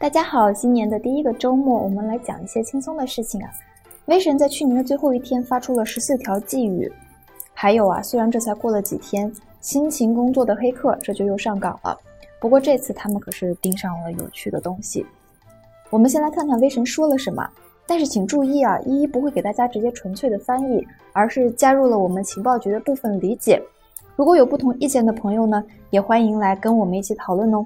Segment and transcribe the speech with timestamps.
[0.00, 3.50] 大家好，新年的第一个周末，我们来讲一些轻松的事情啊。
[4.06, 6.90] 威神在去年的最后一天发出了十四条寄语，
[7.52, 11.94] 还有啊，虽然这才过了几天，辛勤工作的黑客这就又上岗了。
[12.40, 15.04] 不过这次他们可是盯上了有趣的东西。
[15.90, 17.46] 我们先来看看威神说了什么，
[17.86, 20.82] 但是请注意啊，依依不会给大家直接纯粹的翻译，
[21.12, 23.62] 而是加入了我们情报局的部分理解。
[24.16, 27.62] 如果有不同意见的朋友呢，也欢迎来跟我们一起讨论哦。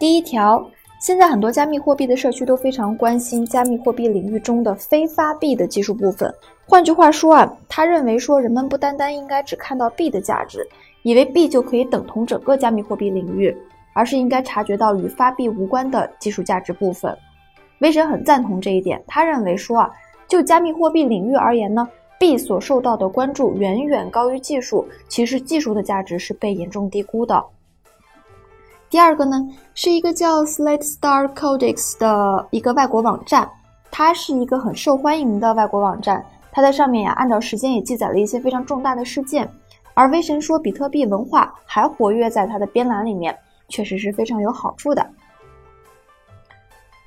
[0.00, 0.66] 第一条，
[0.98, 6.34] 现在很多加密货币的社区都非常关心加密货币领域中的非发币的技术部分。
[6.66, 10.66] 换句话说啊，他认为说人们不单单应该只看到币的价值，
[11.02, 13.54] 以为币就可以等同整个加密货币领域，
[13.92, 17.14] 而是应该察觉到与发币无关的技术价值部分。
[17.80, 19.90] 威神很赞同这一点，他认为说啊，
[20.26, 21.86] 就加密货币领域而言呢，
[22.18, 27.44] 币所受到的关注远远高于技术，其实技术的价值是被严重低估的。
[28.90, 33.48] 第二个呢，是一个叫 Slate Star Codex 的一个外国网站，
[33.88, 36.26] 它是一个很受欢迎的外国网站。
[36.50, 39.48] 它在上面呀，按照时间也记载了一些非常重大的事件。
[39.94, 43.38] 而威神说，比特币文化还活跃在它的编栏里面，
[43.68, 45.08] 确实是非常有好处的。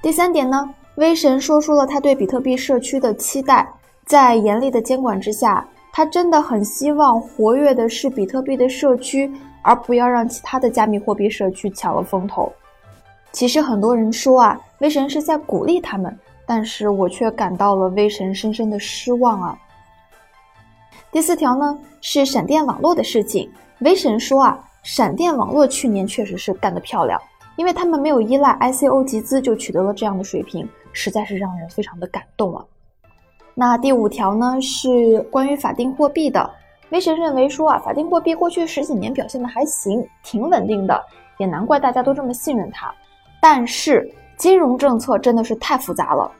[0.00, 3.68] 第三点呢，威神说出了他对比特币社区的期待，
[4.06, 5.66] 在严厉的监管之下，
[5.96, 9.32] 他真的很希望活跃的是比特币的社区。
[9.66, 12.52] 而不要让其他的加密货币社区抢了风头。
[13.32, 19.58] 其实很多人说啊，威神是在鼓励他们，但是我却感到了威神深深的失望啊。
[21.10, 23.50] 第四条呢是闪电网络的事情。
[23.78, 27.18] 威神说啊，闪电网络去年确实是干得漂亮，
[27.56, 32.62] 因为他们没有依赖 ICO 集资就取得了这样的水平，实在是让人非常的感动啊。
[33.54, 36.50] 那第五条呢是关于法定货币的。
[36.90, 41.00] 威神认为说啊，法定货币过去十几年表现的还行，挺稳定的，
[41.38, 42.92] 也难怪大家都这么信任它。
[43.40, 46.30] 但是金融政策真的是太复杂了。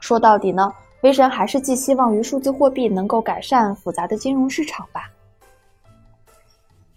[0.00, 0.72] 说到底呢，
[1.02, 5.10] 威神还是寄希望于数字货币能够改善复杂的金融市场吧。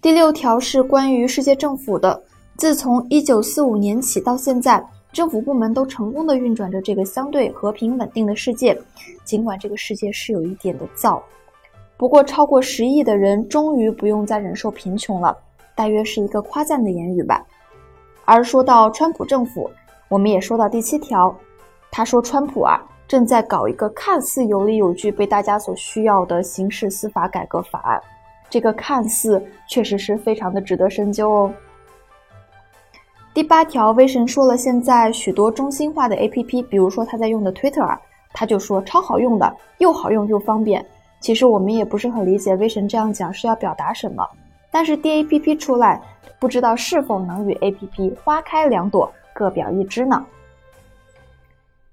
[0.01, 2.21] 第六条是关于世界政府的。
[2.55, 4.83] 自从一九四五年起到现在，
[5.13, 8.75] 政府部门都成功的运转着这个相对和平稳定的世界，
[9.23, 11.21] 尽管这个世界是有一点的燥。
[11.97, 15.37] 不过，超过十亿的人终于不用再忍受贫穷了，
[15.75, 17.45] 大约是一个夸赞的言语吧。
[18.25, 19.69] 而说到川普政府，
[20.09, 21.33] 我们也说到第七条，
[21.91, 28.01] 他说川普啊正在搞一个看似有理有据、被大家所需要的刑事司法改革法案。
[28.49, 31.53] 这个看似确实是非常的值得深究哦。
[33.33, 37.97] 第八条，威神说了，现在许多中心化的 APP，比如说他在用的 Twitter，
[38.31, 40.85] 他就说超好用的，又好用又方便。
[41.19, 44.23] 其实我们也不是很理解威神这样讲是要表达什么，
[44.69, 45.99] 但是 DAPP 出来，
[46.37, 50.23] 不知道是否能与 APP 花开两朵，各表一枝呢？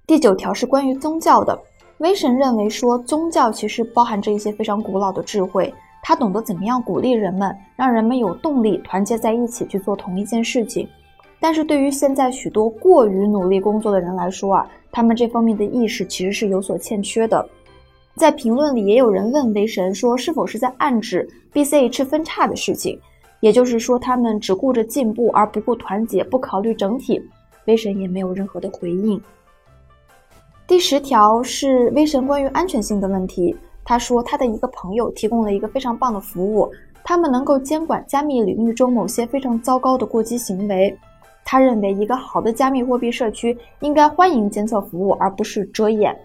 [0.05, 1.59] 第九条是关于宗教的，
[1.97, 5.73] 威神认为说宗教其实包含着一些非常古老的智慧，
[6.03, 10.87] 他懂得怎么样鼓励人们，让人们有动力团结在一起去做同一件事情。
[11.41, 17.43] 但是对于现在许多过于努力工作的人来说啊，他们这方面的意识其实是有所欠缺的。
[18.15, 22.99] 在评论里也有人问威神说，是否是在暗指 BCH 分叉的事情，
[23.39, 27.19] 也就是说他们只顾着进步而不顾团结，不考虑整体。
[27.65, 29.19] 威神也没有任何的回应。
[30.67, 36.71] 第十条是威神关于安全性的问题，他说他的一个朋友提供了一个非常棒的服务，
[37.03, 40.95] 他们能够监管加密领域中某些非常糟糕的过激行为。
[41.43, 46.17] 他认为一个好的加密货币社区应该欢迎监测服务，而不是遮掩。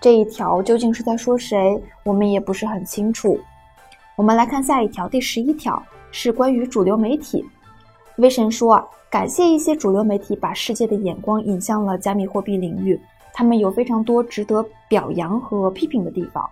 [0.00, 1.80] 这一条究竟是在说谁？
[2.04, 3.38] 我们也不是很清楚。
[4.16, 7.44] 我们来看下一条，第十一条是关于主流媒体。
[8.16, 13.00] 威神说，感谢一些主流媒体把世界的眼光引向了加密货币领域，
[13.32, 16.48] 他们有非常多值得表扬和批评的地方。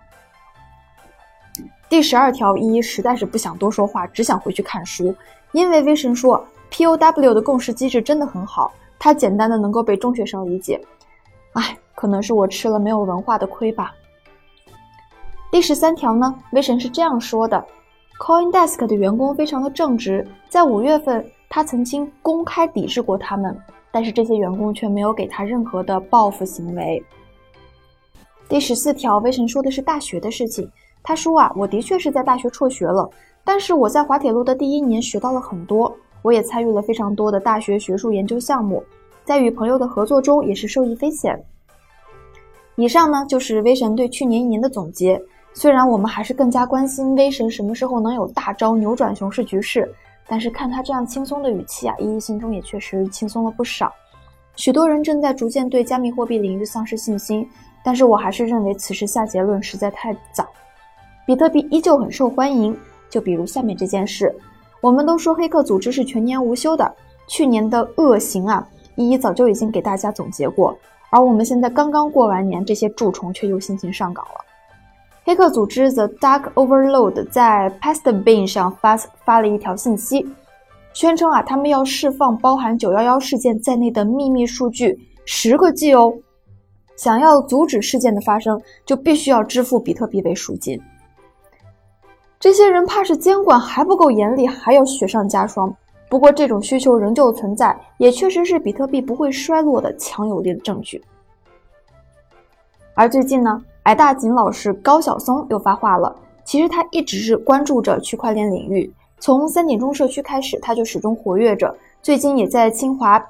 [1.87, 5.13] 第十二条一实在是不想多说话，只想回去看书，
[5.51, 10.81] 因为威神说 POW 的共识机制真的很好，它简单的能够被中学生理解。
[11.53, 11.77] 哎。
[11.93, 13.93] 可能是我吃了没有文化的亏吧。
[15.51, 17.63] 第十三条呢，威神是这样说的
[18.19, 23.55] ：CoinDesk 的员工非常的正直，在五月份他曾经公开抵制过他们，
[23.91, 27.03] 但是这些员工却没有给他任何的报复行为。
[28.49, 30.67] 第十四条，威神说的是大学的事情。
[31.03, 33.07] 他说啊，我的确是在大学辍学了，
[33.43, 38.83] 但是我在滑铁卢的第一年学到了很多，我也参与了非常多的大学学术研究项目，
[39.23, 41.41] 在与朋友的合作中也是受益匪浅。
[42.75, 45.21] 以上呢就是威神对去年一年的总结。
[45.53, 49.91] 虽然我们还是更加关心威神什么时候能有大招扭转熊市局势，
[50.25, 53.91] 但是看他这样轻松的语气啊，依依心中也确实轻松了不少。
[54.55, 57.45] 许多人正在逐渐对加密货币领域丧失信心，
[57.83, 60.47] 但是我还是认为此时下结论实在太早。
[61.25, 62.75] 比特币依旧很受欢迎，
[63.09, 64.33] 就比如下面这件事，
[64.81, 66.91] 我们都说黑客组织是全年无休的，
[67.27, 70.75] 去年的恶行啊，一一早就已经给大家总结过，
[71.11, 74.41] 而我们现在刚刚过完年，这些蛀虫却又心情上岗了。
[75.23, 80.27] 黑客组织 The Dark Overload 在 p a s t b i n 上发发了一条信息，
[80.93, 86.11] 宣称啊，他们要释放包含911事件在内的秘密数据十个 G 哦。
[86.97, 90.81] 想要阻止事件的发生，就必须要支付比特币为赎金。
[92.41, 95.71] 这些人怕是监管还不够严厉，还要雪上加霜。
[96.09, 100.99] 不过这种需求仍旧存在，也确实是比特币不会衰落的强有力的证据。
[102.95, 103.63] 而最近呢？
[103.83, 106.15] 矮大紧老师高晓松又发话了。
[106.43, 111.71] 其实他一直是关注着区块链领域，从三点钟社区开始，他就始终活跃着。
[112.01, 113.23] 最近也在清华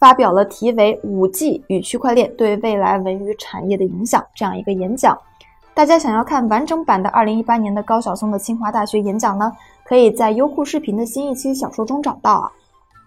[0.00, 5.16] 发表了题为《五 G 与区块链对未来文娱产业的影响》这样一个演讲。
[5.78, 9.52] 大家想要看完整版的二零一八年的高晓松的清华大学演讲呢，
[9.84, 12.50] 可以在优酷视频的新一期小说中找到啊。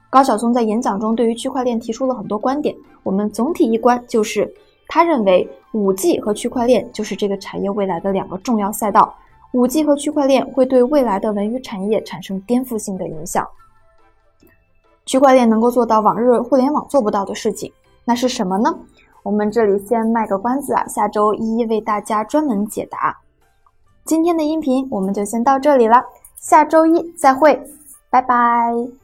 [0.09, 2.73] 高晓松在演讲中对于区块链提出了很多观点，
[3.03, 4.49] 我们总体一观就是。
[4.87, 9.13] 他认为，五 G 和区块链就是这个产业未来的两个重要赛道。
[9.51, 13.45] 五 G 和区块链会对未来的文娱产业产生颠覆性的影响。
[15.05, 17.69] 区块链能够做到往日互联网做不到的事情，
[18.05, 18.73] 那是什么呢？
[19.23, 23.19] 我们这里先卖个关子啊，下周一为大家专门解答。
[24.03, 26.03] 今天的音频我们就先到这里了，
[26.37, 27.61] 下周一再会，
[28.09, 29.00] 拜拜。